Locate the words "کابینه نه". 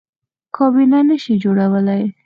0.55-1.15